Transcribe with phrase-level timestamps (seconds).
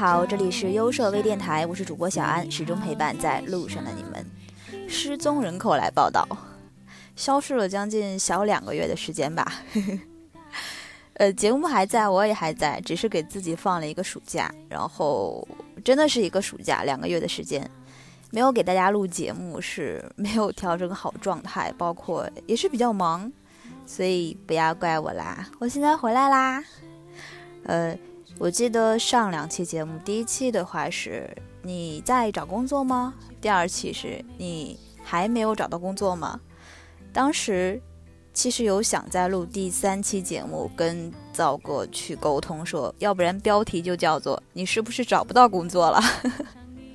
[0.00, 4.24] 好，这里是优设微电台，我是主播小安，始终陪伴在路上的你们。
[4.88, 6.26] 失踪人口来报道，
[7.16, 9.60] 消失了将近小两个月的时间吧。
[11.20, 15.46] 呃，节目还在，我也还在，只是给自己放了一个暑假，然后
[15.84, 17.70] 真的是一个暑假，两个月的时间，
[18.30, 23.30] 没有给大家录节目，是没有调整好状态，包括也是比较忙，
[23.84, 25.46] 所以不要怪我啦。
[25.58, 26.64] 我现在回来啦，
[27.64, 27.94] 呃。
[28.40, 31.28] 我记得上两期节目，第一期的话是
[31.62, 33.12] 你在找工作吗？
[33.38, 36.40] 第二期是你还没有找到工作吗？
[37.12, 37.78] 当时
[38.32, 46.00] 其实有想在录第三期节目，跟赵哥去沟通，说要不然标题就叫做“你是不是找不到工作了”。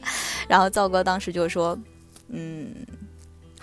[0.50, 1.78] 然后赵哥当时就说
[2.30, 2.74] ：“嗯。”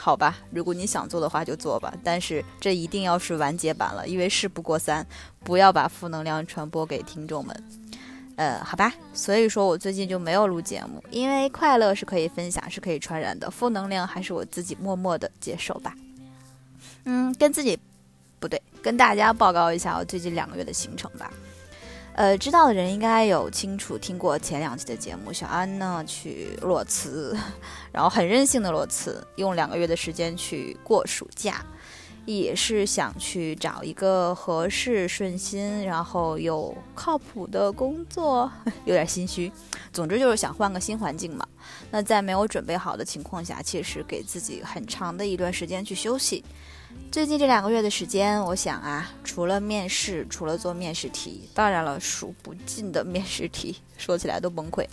[0.04, 5.06] 好吧，如果你想做的话就做吧，但是这一定要是完结版了，因为事不过三，
[5.44, 7.64] 不要把负能量传播给听众们。
[8.34, 15.94] 呃，好吧，所以说我最近就没有录节目，因为快乐是可以分享，是可以传染的，负能量还是我自己默默的接受吧。
[17.04, 17.78] 嗯，跟自己
[18.40, 21.32] 不对，跟大家报告一下我最近两个月的行程吧。
[22.14, 25.32] 呃，知道的人应该有清楚听过前两期的节目。
[25.32, 27.36] 小安呢去裸辞，
[27.90, 31.64] 然后很任性的裸辞，用两个月的时间去过暑假，
[32.26, 38.50] 也是想去找一个合适、顺心，然后又靠谱的工作，
[38.84, 39.50] 有点心虚。
[39.90, 41.46] 总之就是想换个新环境嘛。
[41.90, 46.44] 那在没有准备好的情况下，其实给自己很长的一段时间去休息。
[47.10, 54.86] 最近这两个月的时间，我想啊，除了面试，除了做面试题，当然了，数不尽的面试题，说起来都崩溃，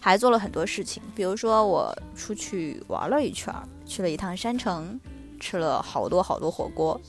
[0.00, 1.00] 还做了很多事情。
[1.14, 3.54] 比如说，我出去玩了一圈，
[3.86, 4.98] 去了一趟山城，
[5.38, 7.00] 吃了好多好多火锅，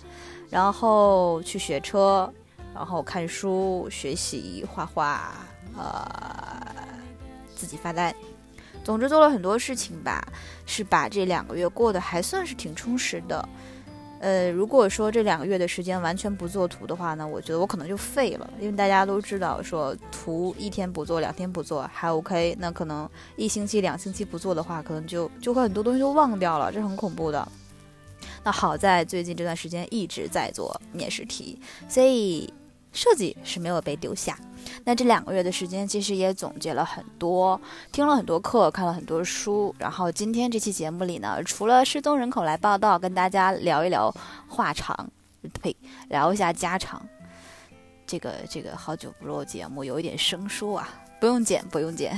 [0.52, 2.32] 然后去学车，
[2.76, 5.34] 然后看书、学习、画画，
[5.76, 6.72] 呃，
[7.56, 8.14] 自己发呆。
[8.84, 10.24] 总之做了很多事情吧，
[10.68, 13.50] 是把这两个月过得还算是挺充实的。
[14.20, 27.48] 呃，如果说这两个月的时间完全不做图的话呢，我觉得我可能就废了，因为大家都知道说图一天不做，两天不做还 OK，那可能一星期、两星期不做的话，可能就就会很多东西都忘掉了，这很恐怖的。
[28.44, 31.58] 那好在最近这段时间一直在做面试题，
[31.88, 32.52] 所以
[32.92, 34.38] 设计是没有被丢下。
[34.84, 37.60] 那这两个月的时间，其实也总结了很多，
[37.92, 39.74] 听了很多课，看了很多书。
[39.78, 44.14] 然后今天这期节目里呢，除了失踪人口来报道，跟大家聊一聊
[44.48, 45.10] 话长，
[45.62, 45.76] 呸，
[46.10, 47.02] 聊一下家常。
[48.06, 50.90] 这个这个好久不录节目，有一点生疏啊，
[51.20, 52.18] 不用剪，不用剪。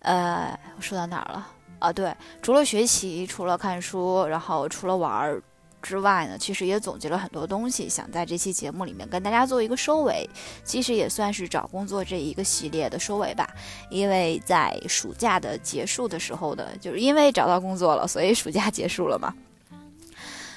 [0.00, 1.46] 呃，我说到哪儿了？
[1.78, 5.42] 啊，对，除了学习，除了看书，然后除了玩儿。
[5.80, 10.28] 之外呢，其实也总结了很多东西，想在这期节目里面跟大家做一个收尾。
[10.64, 13.48] 其实也算是找工作这一个系列的收尾吧。
[13.90, 19.34] 因为在暑假的结束的时候呢，就是因为找到工作了，所以暑假结束了嘛。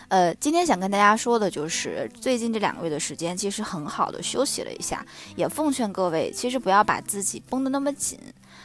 [0.10, 5.06] 呃，今天想跟大家说的就是，最近这两个月的时间，其实很好的休息了一下。
[5.38, 8.20] 也奉劝各位，其实不要把自己绷得那么紧。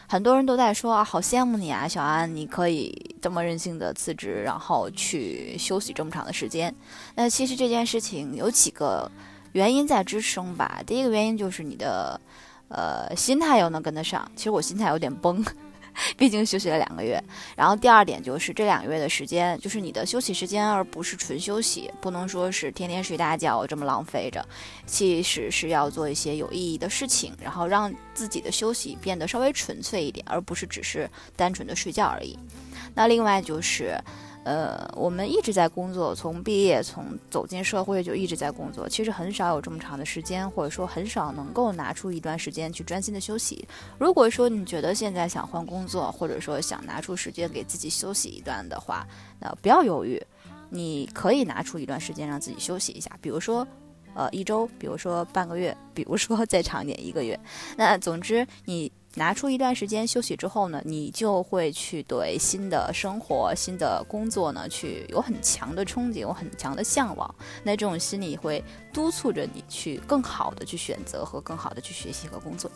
[0.09, 6.75] 很多人都在说啊，好羡慕你啊，小安，你可以这么任性的辞职，然后去休息这么长的时间。
[7.15, 9.11] 那其实这件事情有几个
[9.53, 10.81] 原因在支撑吧。
[10.87, 12.21] 第一个原因就是你的
[12.69, 14.31] 呃心态要能跟得上。
[14.37, 15.44] 其实我心态有点崩。
[16.17, 17.23] 毕竟休息了两个月，
[17.57, 24.47] 然后第二点就是这两个月的时间，就是你的休息时间，而不是纯休息，不能说是天天睡大觉这么浪费着，
[24.87, 32.39] 其实是要做一些有意义的事情，然后让自己的休息变得稍微纯粹一点，而不是只是单纯的睡觉而已。
[32.95, 33.99] 那另外就是。
[34.47, 38.89] 呃，我们一直在工作，从毕业，从走进社会就一直在工作。
[38.89, 43.67] 其实很少有这么长的时间，或者说很少能够拿出一段时间去专心的休息。
[43.99, 49.05] 如果说你觉得现在想换工作，或者说想拿出时间给自己休息一段的话，
[49.41, 50.25] 那不要犹豫，
[50.70, 53.67] 你可以拿出一段时间让自己休息一下，比如说，
[54.15, 57.37] 呃，一周，比如说半个月，比如说 再长点一个月。
[57.76, 58.93] 那总之你。
[59.19, 67.35] 拿出一段时间休息之后呢，你就会去对新的生活、新的工作呢，去有很强的憧憬，有很强的向往。
[67.65, 72.71] 那这种心理会督促着你去更好的去选择和更好的去学习和工作。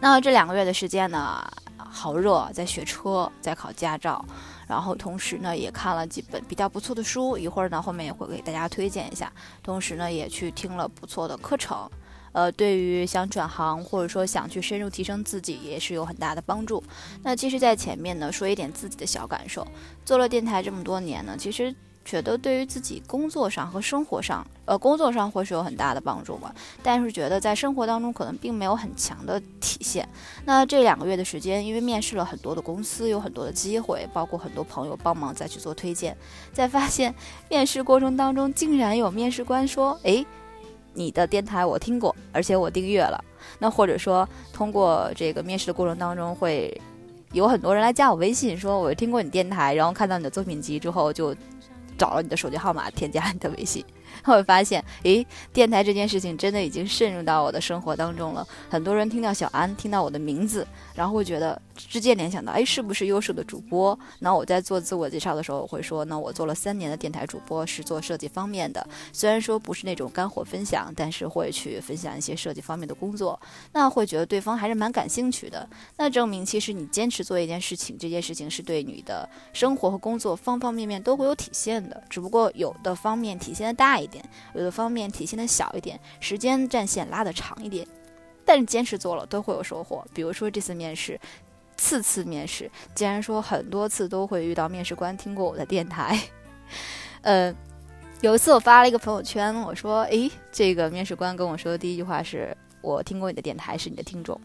[0.00, 4.24] 那这两个月的时间呢，好热，在学车，在考驾照，
[4.66, 7.38] 然后同时呢，也看了几本比较不错的书。
[7.38, 9.32] 一会儿呢，后面也会给大家推荐一下。
[9.62, 11.88] 同时呢，也去听了不错的课程。
[12.32, 16.82] 呃，对于想转行或者说想去深入提升自己，也是有很大的帮助。
[17.22, 19.66] 那其实，在前面呢，说一点自己的小感受。
[20.04, 21.74] 做了电台这么多年呢，其实
[22.04, 26.52] 觉得对于自己工作上和生活上，呃，工作上会是有很大的帮助吧，
[26.82, 30.08] 但是觉得在生活当中可能并没有很强的体现。
[30.44, 36.16] 那这两个月的时间，因为面试了很多的公司，有很多的机会，包括很多朋友帮忙再去做推荐，
[36.52, 37.14] 在发现
[37.48, 40.26] 面试过程当中，竟然有面试官说：“诶，
[40.94, 43.22] 你的电台我听过，而且我订阅了。”
[43.58, 46.80] 那或者说通过这个面试的过程当中会。
[47.32, 51.34] 有很多人来加我微信，说我听过你电台，然后看到你的作品集之后，就
[51.96, 53.82] 找了你的手机号码，添加你的微信。
[54.24, 58.46] 会发现，诶，电台这件事情真的已经渗入到我的生活当中了。
[58.68, 63.98] 很多人听到小安，听到我的名字，然后会觉得直接联想到，诶，是不是优秀的主播？
[64.18, 68.86] 那我在做自我介绍的时候，我会说，那我做了三年的电台主播，是做设计方面的。
[69.12, 73.38] 虽然说不是那种干货分享，但是会去分享一些设计方面的工作。
[73.72, 75.68] 那会觉得对方还是蛮感兴趣的。
[75.96, 82.02] 那证明其实你坚持做一件事情，这件事情是对你的生活和工作方方面面都会有体现的。
[82.08, 84.06] 只不过有的方面体现的大一一。
[84.06, 84.22] 点，
[84.54, 87.86] 有的方面体现的小一点，时间战线拉的长一点，
[88.44, 90.04] 但是坚持做了都会有收获。
[90.12, 91.18] 比如说这次面试，
[91.76, 96.18] 次次面试，竟然说很多次都会遇到面试官听过我的电台，
[97.22, 97.54] 呃，
[98.20, 104.38] 有一次我发了一个朋友圈，我说，诶，这个面试官跟我说的第一句话是我听过你的电台，是你的听众。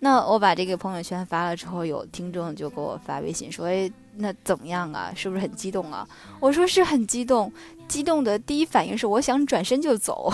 [0.00, 5.10] 那我把这个朋友圈发了之后，有听众就给我发微信说：“哎，那怎么样啊？
[5.16, 6.06] 是不是很激动啊？”
[6.40, 7.50] 我说：“是很激动，
[7.88, 10.32] 激动的第一反应是我想转身就走，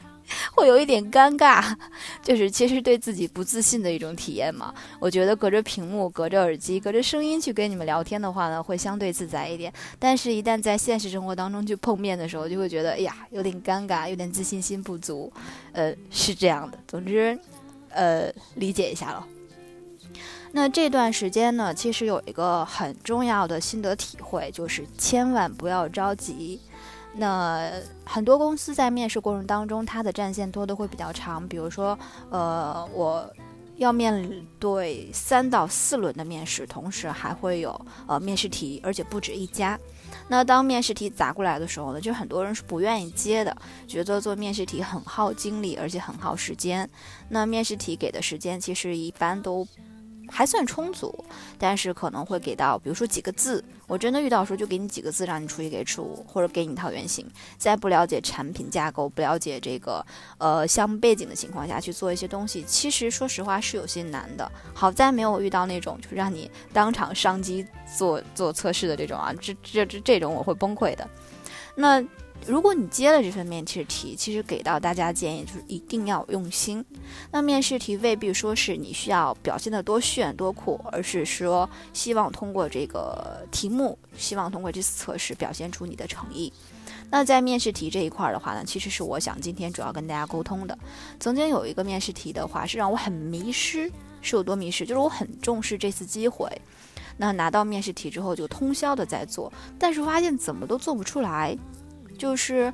[0.54, 1.74] 会有一点尴尬，
[2.22, 4.74] 就是其实对自己不自信的一种体验嘛。
[4.98, 9.72] 我觉得隔着屏幕、隔着耳机、隔着声音去跟你们聊天的话呢，会相对自在一点。
[9.98, 15.32] 但是，一旦在现实生活当中去碰面的时候，就会觉得哎呀，有点尴尬，有点自信心不足。
[15.72, 16.78] 呃，是这样的。
[16.86, 17.38] 总之。
[17.92, 19.26] 呃，理解一下了。
[20.52, 26.60] 那这段时间呢，其实有一个很重要的心得体会，就是千万不要着急。
[27.14, 27.70] 那
[28.04, 31.46] 很多公司在面试过程当中，它的战线拖的会比较长。
[31.48, 31.98] 比如说，
[32.30, 33.28] 呃，我
[33.76, 39.78] 要面对三到四轮的面试，同时还会有呃面试题，而且不止一家。
[40.28, 43.56] 那当面试题砸过来的时候呢，就很多人是不愿意接的，
[43.88, 46.88] 觉得做面试题很耗精力，而且很耗时间。
[47.28, 49.66] 那面试题给的时间其实一般都。
[50.30, 51.24] 还算充足，
[51.58, 57.26] 但是可能会给到，比如说几个字，我真的遇到时候就给你几个字，让你出一给出，或者给你一套原型，
[57.58, 60.04] 在不了解产品架构、不了解这个
[60.38, 64.50] 呃项目背景的情况下去做一些东西，其实说实话是有些难的。
[64.72, 67.66] 好在没有遇到那种就是让你当场商机
[67.96, 71.08] 做做测试的这种啊，这这这这种我会崩溃的。
[71.74, 72.04] 那。
[72.46, 76.84] 如果你接了这份面试题，其实给到大家建议就是一定要用心。
[77.30, 86.52] 那面试题未必说是你需要表现的多炫多酷，而是说希望通过这个题目，希望通过这次测试表现出你的诚意。
[87.10, 90.76] 那在面试题这一块的话呢，其实是我想今天主要跟大家沟通的。
[91.20, 93.90] 曾经有一个面试题的话，是让我很迷失，
[94.22, 94.86] 是有多迷失？
[94.86, 96.50] 就是我很重视这次机会，
[97.16, 101.56] 那拿到面试题之后就通宵的在做，但是发现怎么都做不出来。
[102.20, 102.70] 就是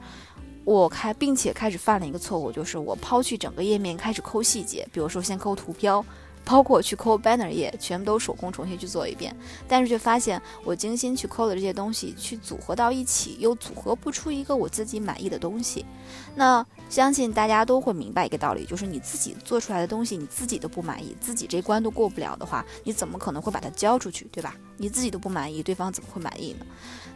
[0.64, 6.04] 我开，并且开始犯了一个错误，就是我抛去整个页面，开始抠细节，比如说先抠图标，
[6.44, 9.32] 包括去抠 banner 页，全部都手工重新去做一遍。
[9.68, 15.86] 但是却发现，我精心去抠的这些东西，去组合到一起，又组合不出一个我自己满意的东西。
[16.34, 24.56] 那相信大家都会明白一个道理，就是你自己做出来的东西，你自己都不满意，自己这关都过不了的话，你怎么可能会把它交出去，对吧？
[24.76, 26.66] 你自己都不满意，对方怎么会满意呢？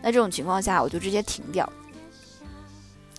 [0.01, 1.69] 那这种情况下，我就直接停掉。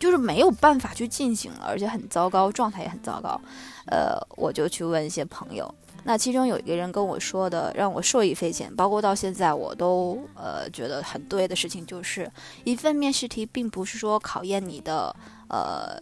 [0.01, 3.39] 就是没有办法去进行了，而且很糟糕，状态也很糟糕。
[3.85, 12.29] 呃，我就去问一些朋友，那其中有一个人跟我说的，让我受益匪浅，包括到现在我都呃觉得很对的事情，就是
[12.63, 15.15] 一份面试题并不是说考验你的
[15.49, 16.01] 呃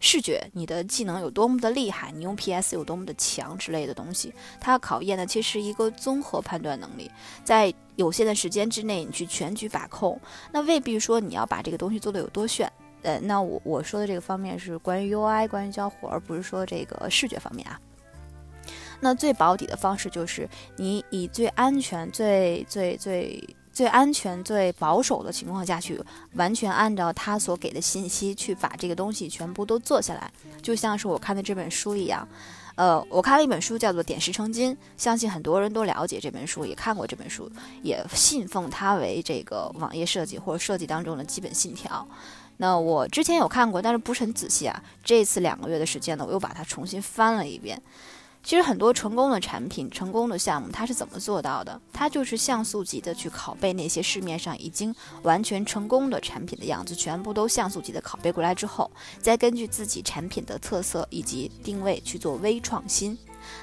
[0.00, 7.10] 视觉，你的技能有多么的厉害，你用 PS 有多么的强之类的东西，它考验的其实一个综合判断能力，
[7.42, 10.20] 在有限的时间之内，你去全局把控，
[10.52, 12.70] 那未必说你要把这个东西做得有多炫。
[13.04, 17.78] 呃，那我我说的这个方面是关于 UI，关于交互，而不是说这个视觉方面啊。
[19.00, 26.00] 那最保底的方式就是你以最安全、最最最最安全、最保守的情况下去，
[26.34, 30.32] 完全按照他所给的信息去把这个东西全部都做下来，
[30.62, 32.26] 就像是我看的这本书一样。
[32.76, 37.48] 呃，我看了一本书叫做《点石成金》，相信很多人都了解这本书，也看过这本书，
[37.82, 42.04] 也信奉它为这个网页设计或者设计当中的基本信条。
[42.56, 44.82] 那我之前有看过，但是不是很仔细啊。
[45.02, 47.80] 这次两个月的时间呢，我又把它重新翻了一遍。
[48.42, 51.80] 其实很多成功的产品、成功的项目，它是怎么做到的？
[51.94, 63.16] 它就是像素级的去拷贝那些市面上已经完全成功的产品的样子，全部都像素级的拷贝过来之后，再根据自己产品的特色以及定位去做微创新。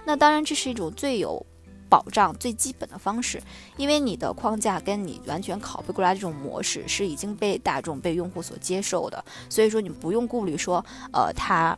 [0.03, 1.45] 那当然，这是一种最有
[1.91, 3.43] 保障、最基本的方式，
[3.75, 11.77] 因为你的框架跟你完全拷贝过来这种模式是已经被大众、被用户所接受的，所以说你不用顾虑说，呃，它。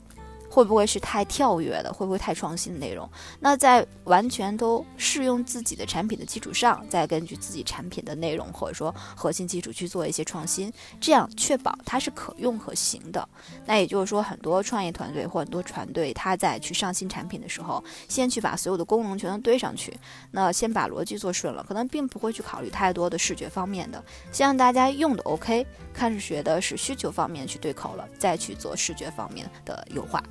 [0.54, 1.92] 会不会是太跳跃的？
[1.92, 3.10] 会不会太创新的内容？
[3.40, 13.28] 那在完全都适用自己的产品的基础上，再根据自己产品的内容或者说核心基础去做一些创新，这样确保它是可用可行的。
[13.66, 19.92] 那也就是说，很多创业团队或很多团队，他在去上新产品的时候，先去把所有的功能全都堆上去，
[20.30, 30.24] 那先把逻辑做顺了，可能并不会去考虑太多的视觉方面的，先让大家用的 OK，开始学的是需求方面去对口了，再去做视觉方面的优化。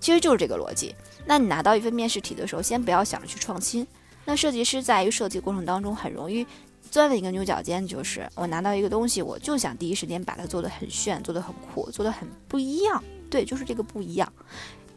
[0.00, 0.94] 其实就是这个逻辑。
[1.26, 3.86] 那你拿到一份面试题的时候，先不要想着去创新。
[4.24, 6.46] 那设计师在于设计过程当中很容易
[6.90, 13.02] 钻了一个牛角尖，就是我拿到一个东西，我就想第一时间把它做得很炫，做得很酷，做得很不一样。
[13.30, 14.30] 对，就是这个不一样。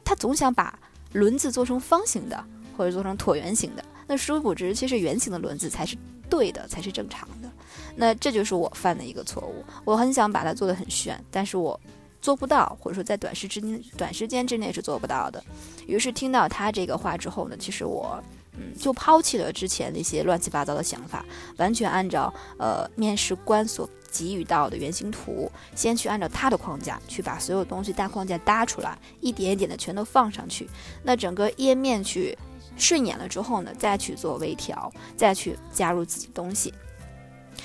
[0.04, 0.78] 他总想把
[1.14, 2.44] 轮子做成方形的，
[2.78, 3.84] 或者做成椭圆形的。
[4.08, 5.98] 那殊不知，其实圆形的轮子才是
[6.30, 7.50] 对的，才是正常的。
[7.96, 9.64] 那这就是我犯的一个错误。
[9.86, 11.80] 我很想把它做得很炫，但是我。
[12.22, 15.44] 做不到，或者说在短时之内短时间之内是做不到的。
[15.88, 18.24] 于是听到他这个话之后呢，其实我
[18.54, 21.26] 嗯就抛弃了之前那些乱七八糟的想法，
[21.58, 30.70] 完全按照呃面试官所给予到的原型图，先去按照他的框架去把所有东西大框架搭出来，一点一点的全都放上去。
[31.02, 32.38] 那整个页面去
[32.78, 36.74] 顺眼了之后呢，再去做微调，再去加入自己东西。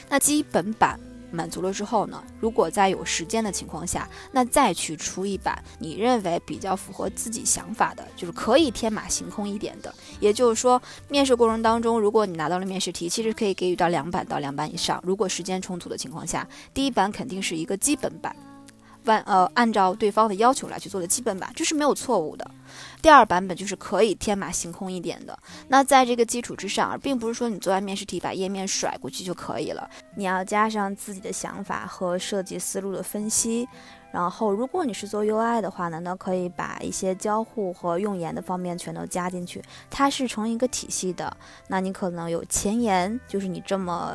[0.09, 0.99] 那基本版。
[1.31, 9.95] 满足了之后呢，如果在有时间的情况下，那再去出一版你认为比较符合自己想法的，就是可以天马行空一点的。
[10.21, 15.03] 也就是说，面试过程当中，如果你拿到了面试题，其实可以给予到两版到两版以上。
[15.05, 18.35] 如果时间充足的情况下，第一版肯定是一个基本版。
[19.07, 22.51] 按呃按照对方的要求来去做的基本版，这是没有错误的。
[23.01, 25.39] 第二版本就是可以天马行空一点的。
[25.69, 29.89] 那在这个基础之上，而并不是说你做完面试题把页面甩过去就可以了。
[30.17, 33.69] 你要加上自己的想法和设计思路的分析。
[34.13, 39.63] 然后，如果你是做 UI 的话呢，那可以把一些交互和用言的方面全都加进去。
[39.91, 41.37] 它是成一个体系的。
[41.69, 44.15] 那你可能有前言，就是你这么。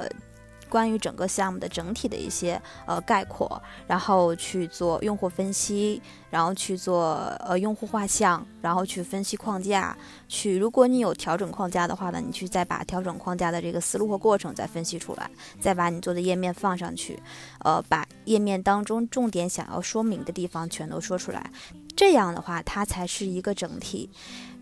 [0.72, 9.96] 关于整个项目的整体的一些呃概括，然后去做用户分析，然后去做呃用户画像，然后去分析框架，
[10.30, 17.22] 去如果你有调整框架的话呢，你去再把调整框架的这个思路和过程再分析出来，再把你做的页面放上去，
[17.60, 21.52] 呃，把页面当中重点想要说明的地方全都说出来，
[21.98, 24.10] 这样的话它才是一个整体。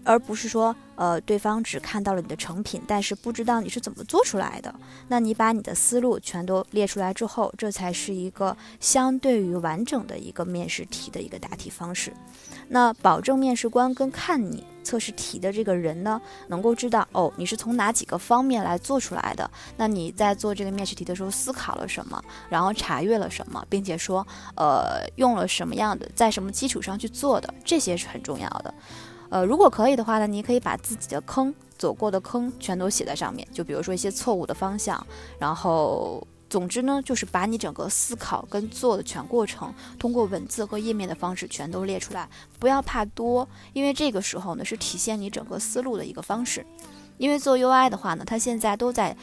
[0.09, 4.73] 而不是说，呃，对方只看到了你的成品，但是不知道你是怎么做出来的。
[5.07, 12.11] 那你把你的思路全都列出来之后，这才是一个相对于完整的一个面试题的一个答题方式。
[12.69, 19.47] 那保证面试官跟看你测试题的这个人呢，能够知道哦，你是从哪几个方面来做出来的。
[19.77, 24.25] 那你在做这个面试题的时候思考了什么，然后查阅了什么，并且说，
[24.55, 28.73] 呃，用了什么样的，在什么基础上去做的，这些是很重要的。
[29.29, 35.05] 呃，如果可以的话呢，你可以把自己的坑走过的坑全都写在上面，就比如说一些错误的方向，
[35.37, 42.27] 然后总之呢，就是把你整个思考跟做的全过程，通过文字和页面的方式全都列出来，
[42.59, 46.65] 不要怕多，因为这个时候呢是体现你整个思路的一个方式。
[47.19, 49.15] 因为做 UI 的话呢，它现在都在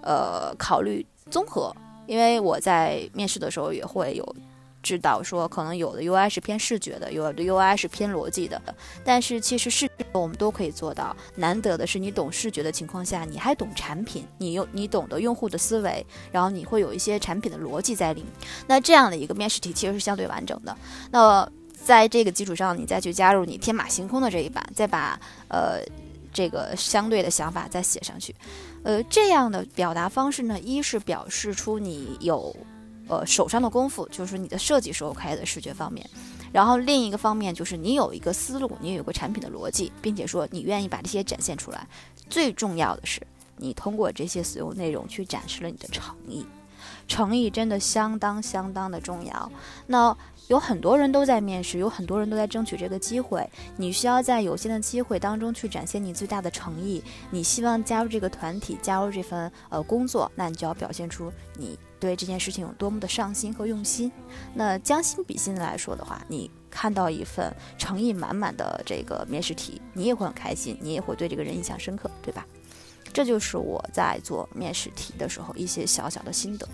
[0.00, 1.72] 呃考虑综合，
[2.06, 4.36] 因为我在面试的时候也会有。
[4.82, 8.60] 知道说可能有的 UI 是偏视觉的，有的 UI 是偏逻辑的，
[9.04, 11.16] 但是其实视我们都可以做到。
[11.36, 18.32] 难得的是你懂视觉的情况下，你还懂产品，你用你懂得用户的思维，然后你会有一些产品的逻辑在里面。
[18.66, 20.76] 那这样的一个面试题其实是相对完整的。
[21.10, 25.80] 那在这个基础上，你再去加入你天马行空的这一版，再把呃
[26.32, 28.34] 这个相对的想法再写上去。
[28.82, 32.54] 呃，这样的表达方式呢，一是表示出你有。
[33.08, 36.08] 呃，手上的功夫就是你的设计是 OK 的视觉方面，
[36.52, 41.86] 然后另一个方面就是你有一个思路，你有个产品的逻辑，并且说你愿意把这些展现出来。
[42.30, 43.20] 最重要的是，
[43.56, 46.46] 你通过这些所有内容去展示了你的诚意，
[47.06, 49.52] 诚意真的相当相当的重要。
[49.86, 50.16] 那
[50.48, 57.02] 有很多人都在面试，有很多人都在争取这个机会，你需要在有限的机会当中去展现你最大的诚意。
[57.30, 61.78] 你希望加入这个团体，加入这份呃工作，那你就要表现出你。
[61.98, 64.10] 对这件事情有多么的上心和用心，
[64.54, 72.44] 那将心比心来说的话，你看到一份诚意满满的这个面试题，你也会很开心，你也会对这个人印象深刻，对吧？
[73.12, 76.66] 这就是我在做面试题的时候一些小小的心得。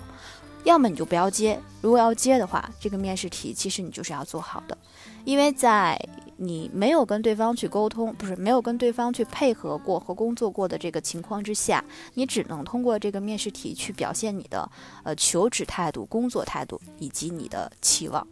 [0.68, 4.76] 要么你就不要接，如果要接的话，这个面试题其实你就是要做好的，
[5.24, 5.98] 因为在
[6.40, 14.70] 你没有跟对方去沟通，不是没有跟对方去配合过和工作过的这个情况之下，你只能通过这个面试题去表现你的
[15.02, 18.24] 呃求职态度、工作态度以及你的期望。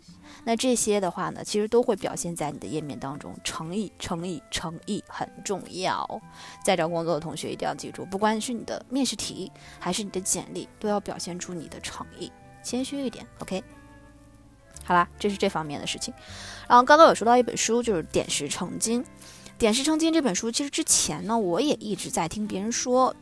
[0.44, 3.34] 那这些的话呢，其实都会表现在你的页面当中。
[3.42, 6.22] 诚意，诚意，诚意很重要。
[6.64, 12.30] 在找工作的同学一定要记住，不管是你的面试题还是你的简历，都要表现出你的诚意，
[12.62, 13.26] 谦虚一点。
[13.40, 13.62] OK，
[14.86, 16.14] 好啦，这是这方面的事情。
[16.68, 19.02] 然后刚刚有说到一本书，就是《点石成金》。
[19.58, 23.14] 《点石成金》这本书，其实之前呢，我也一直在听别人说。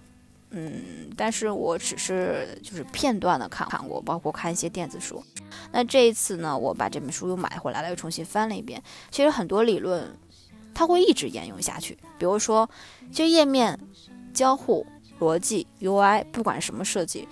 [0.57, 5.25] 嗯，但是我只是就是片段的看看过，包括看一些电子书。
[5.73, 8.81] 那这一次呢，我把这本书又买回来了，又重新翻了一遍。
[9.11, 10.17] 其实很多理论，
[10.73, 11.99] 它会一直沿用下去。
[12.19, 12.69] 比如说，
[13.11, 13.77] 就页面
[14.33, 14.87] 交互
[15.19, 17.27] 逻辑 UI，不管什么设计。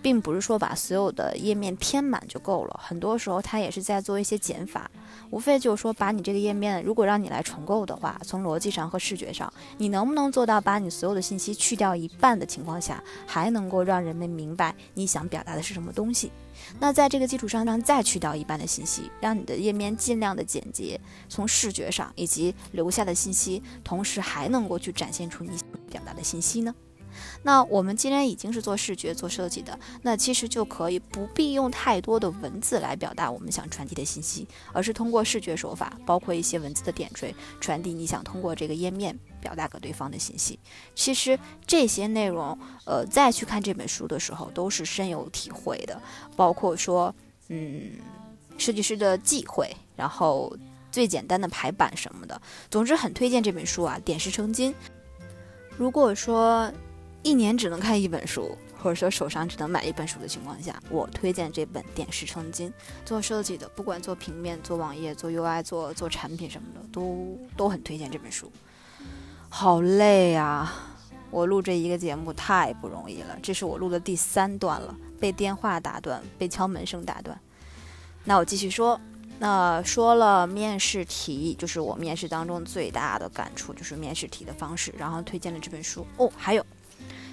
[0.00, 4.90] 并不是说把所有的页面填满就够了，很多时候它也是在做一些减法，
[5.30, 16.30] 无非就是说把你这个页面，如果让你来重构的话，从逻辑上和视觉上，你能不能做到把你所有的信息去掉一半的情况下，还能够让人们明白你想表达的是什么东西？
[16.80, 25.56] 那在这个基础上，让再去掉一半的信息，让你的页面尽量的简洁，从视觉上以及留下的信息，同时还能够去展现出你
[25.88, 26.74] 表达的信息呢？
[27.42, 40.58] 那我们既然已经是做视觉、做设计的，那其实就可以不必用太多的文字来表达我们想传递的信息，而是通过视觉手法，包括一些文字的点缀，传递你想通过这个页面表达给对方的信息。
[40.94, 46.00] 其实这些内容，呃，再去看这本书的时候，都是深有体会的。
[46.36, 47.14] 包括说，
[47.48, 47.92] 嗯，
[48.56, 50.56] 设计师的忌讳，然后
[50.90, 52.40] 最简单的排版什么的。
[52.70, 54.74] 总之，很推荐这本书啊，点石成金。
[55.76, 56.72] 如果说，
[57.28, 62.70] 一年只能看一本书，或者说手上只能买一本书的情况下，我推荐这本《点石成金》。
[63.04, 68.50] 做设计的，不管做平面、做网页、做 UI、做做产品什么的，都都很推荐这本书。
[69.50, 70.72] 好累呀！
[71.30, 77.38] 我录这一个节目太不容易了，这是我录的第三段了，被电话打断，被敲门声打断。
[78.24, 78.98] 那我继续说，
[79.38, 86.64] 那说了面试题，就是我面试当中最大的感触，就是面试题的方式，然后推荐了这本书哦，还有。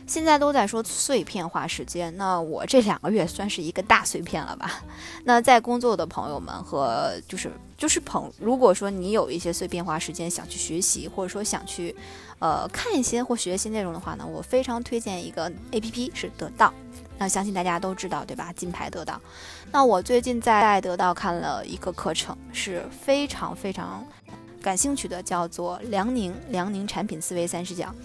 [0.07, 4.83] 现在都在说碎片化时间，那我这两个月算是一个大碎片了吧？
[5.23, 11.95] 那在工作的朋友们和就是就是朋，如果说你有一些碎片化时间想去学习，或者说想去，
[12.39, 16.73] 呃，看一些或学习内容的话呢，我非常推荐一个 A P P 是得到。
[17.17, 18.53] 那相信大家都知道对吧？
[18.55, 19.19] 金牌得到。
[19.71, 24.05] 那我最近在得到看了一个课程，是非常非常
[24.61, 27.95] 感兴趣的，叫做梁宁梁宁产品思维三十讲。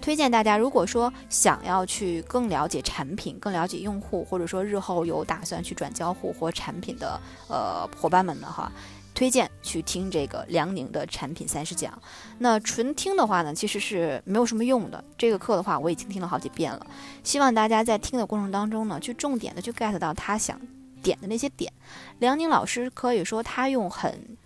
[0.00, 8.72] 推荐大家，如果说想要去更了解产品、更了解用户，或者说日后有打算去转交互或产品的呃伙伴们的话，
[9.14, 11.92] 推荐去听这个梁宁的产品三十讲。
[12.38, 15.02] 那纯听的话呢，其实是没有什么用的。
[15.18, 16.86] 这个课的话，我已经听了好几遍了。
[17.22, 20.58] 希望大家在听的过程当中呢，去重点的去 get 到他想
[21.02, 21.72] 点的那些点。
[22.20, 24.36] 梁宁老师可以说他用很。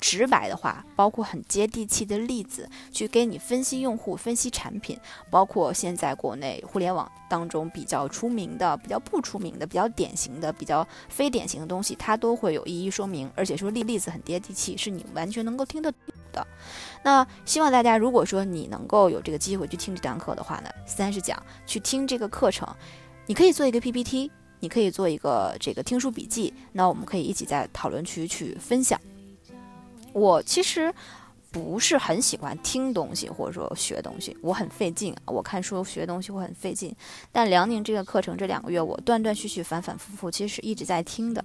[0.00, 4.98] 直白的话，包括很接地气的例子，去给你分析用户、分析产品，
[5.30, 16.00] 包括现在国内互联网当中比较出名的、比较不出名的、比较典型的、比较非典型的东西，它都会有一一说明，而且说例例子很接地气，是你完全能够听得懂
[16.32, 16.46] 的。
[17.02, 22.68] 那希望大家，如果说你能够有这个机会去听这堂课的话呢，三十讲去听这个课程，
[23.26, 24.30] 你可以做一个 PPT，
[24.60, 29.00] 你可以做一个这个听书笔记，那我们可以一起在讨论区去分享。
[30.18, 30.92] 我其实
[31.50, 35.14] 不是很喜欢听东西或者说学东西，我很费劲。
[35.24, 36.94] 我看书学东西会很费劲，
[37.32, 41.42] 但辽宁这个课程这两个月我断断续续、反反复复，其实是一直在听的。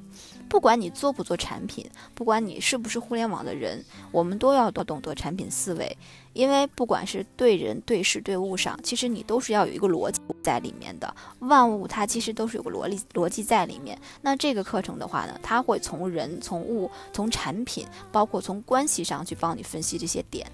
[0.50, 5.98] 不管你做不做产品，不管你是不是互联网的人，我们都要多懂得产品思维。
[6.34, 11.16] 因为不管是对人、对事、对物上，其实你都是要有一个逻辑在里面的。
[11.40, 13.98] 万物它其实都是有个逻辑逻辑在里面。
[14.22, 20.46] 那这个课程的话呢，它会从人、从物、从产品，包括从关系上去帮你分析这些点。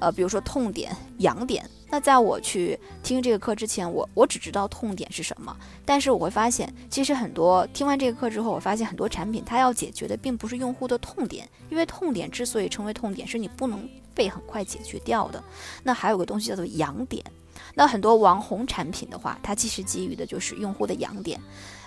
[0.00, 1.68] 呃，比如说痛点、痒点。
[1.90, 5.54] 那在我去听这个课之前，我我只知道痛点是什么。
[5.84, 13.86] 但是我会发现，其实很多听完这个课之后，我发现很多产品它要解决的并不是用户的痛点，因为痛点之所以成为痛点，是你不能
[14.20, 15.42] 被很快解决掉的。
[15.82, 17.24] 那还有个东西叫做痒点。
[17.74, 21.40] 那很多网红产品的话，它其实基于的就是用户的痒点。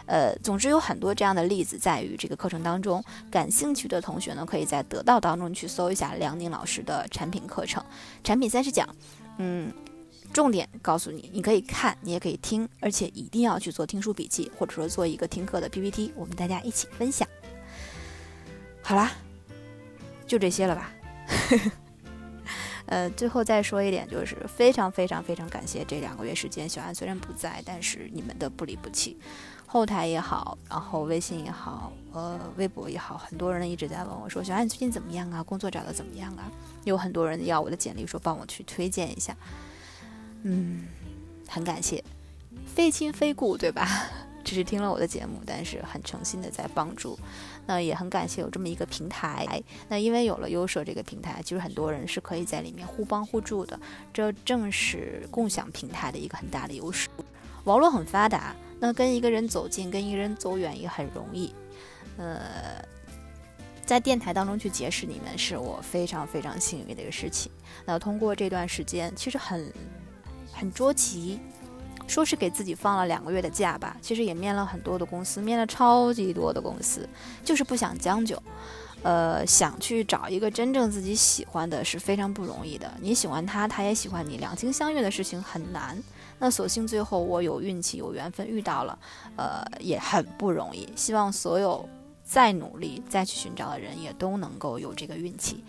[0.08, 3.04] 呃，总之有很多这样的例子在于这个课程当中。
[3.30, 7.86] 感兴趣的同学呢，可以在得到当中去搜一下梁宁老师的产品课程，
[8.24, 8.90] 产品三十讲。
[9.38, 9.72] 嗯，
[10.34, 17.28] 重点告诉你，你可以看，你也可以听，而且一定要去做听书笔记，或者说做一个听课的 PPT，我们大家一起分享。
[18.82, 19.12] 好啦，
[20.26, 20.92] 就这些了吧。
[22.86, 29.18] 呃，最后再说一点，就是非常非常非常感谢这两个月时间，小安虽然不在，但是你们的不离不弃。
[29.66, 35.42] 后台也好，然后微信也好，呃，微博也好，很多人一直在问我，说小安你最近怎么样啊？
[35.42, 36.52] 工作找的怎么样啊？
[36.84, 39.36] 有很多人要我的简历，说帮我去推荐一下。
[40.44, 40.86] 嗯，
[41.48, 42.04] 很感谢，
[42.68, 43.88] 非亲非故，对吧？
[44.44, 47.18] 只是听了我的节目，但是很诚心的在帮助。
[47.66, 49.62] 那也很感谢有这么一个平台。
[49.88, 53.80] 那因为有了优舍这个平台，其实很多人是可以在里面互帮互助的。
[54.14, 57.10] 这正是共享平台的一个很大的优势。
[57.66, 58.56] 网络很发达。
[58.80, 61.56] 那跟一个人走近，跟一个人走远也很容易。
[62.18, 62.84] 呃，
[63.86, 67.50] 在电台当中去结识你们，是我非常非常幸运的一个事情。
[67.86, 69.72] 那通过这段时间，其实很
[70.52, 71.40] 很捉急，
[72.08, 77.08] 说是给自己放了两个月的假吧，其实也面了很多的公司，面了超级多的公司，
[77.44, 78.42] 就是不想将就。
[79.02, 82.90] 呃，想去找一个真正自己喜欢的，是非常不容易的。
[83.02, 86.02] 你喜欢他，他也喜欢你，两情相悦的事情很难。
[86.40, 88.98] 那所幸最后我有运气有缘分遇到了，
[89.36, 90.88] 呃，也很不容易。
[90.96, 91.86] 希望所有
[92.24, 95.62] 再努力再去寻找的人也都能够有这个运气。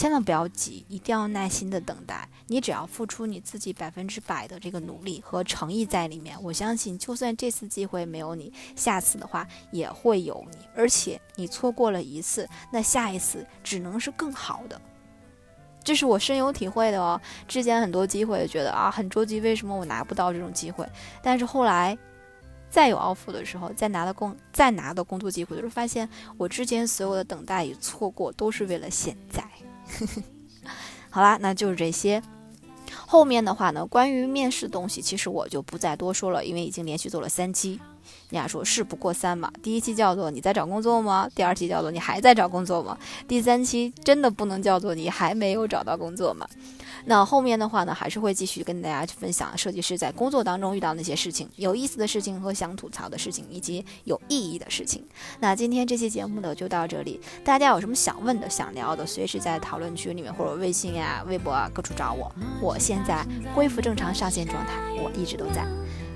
[0.00, 2.26] 千万不要急，一定要耐心的等待。
[2.46, 10.56] 你只要付出你自己百分之百的这个努力和诚意在里面，我相信就算这次机会没有你，下次的话也会有你。
[10.74, 14.80] 而且你错过了一次，那下一次只能是更好的。
[15.84, 17.20] 这是我深有体会的哦。
[17.46, 20.88] 之前很多机会觉得啊很着急，为什么我拿不到这种机会？
[21.22, 21.98] 但是后来
[22.70, 26.08] 再有 offer 的时候，再拿到工再拿到工作机会的时候，发现
[26.38, 29.44] 我之前所有的等待与错过都是为了现在。
[31.10, 32.22] 好啦，那就是这些。
[33.06, 37.80] 后面的话呢，关于面试东西，其实我就不再多说了，因为已经连续做了三期。
[38.30, 41.28] 你俩说事不过三嘛，第一期叫做你在找工作吗？
[41.34, 42.96] 第二期叫做你还在找工作吗？
[43.26, 46.48] 第三期真的不能叫做你还没有找到工作吗？
[47.06, 55.04] 那后面的话呢，还是会继续跟大家去分享设计师在工作当中遇到那些事情，有意思的事情和想吐槽的事情，以及有意义的事情。
[55.40, 62.30] 那今天这期节目呢就到这里，大家有什么想问的、想聊的，随时在讨论区里面或者微信呀、微博啊各处找我。
[62.60, 65.66] 我现在恢复正常上线状态，我一直都在。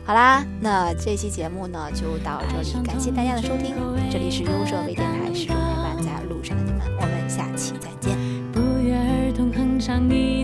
[0.07, 3.75] 好啦，那这期节目呢就到这里，感谢大家的收听，
[4.11, 8.14] 这里是优设微电台，始终陪伴在路上的你们，我们下期再见。
[8.53, 10.43] 不约而同哼唱一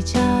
[0.00, 0.39] 最好。